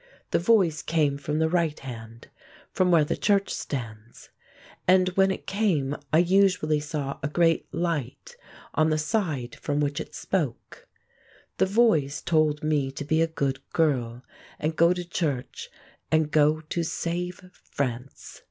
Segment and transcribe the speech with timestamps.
[0.31, 2.27] The Voice came from the right hand,
[2.71, 4.29] from where the church stands,
[4.87, 8.35] and when it came I usually saw a great light
[8.73, 10.87] on the side from which it spoke.
[11.59, 14.23] The Voice told me to be a good girl
[14.57, 15.69] and go to church
[16.11, 18.39] and go to save France.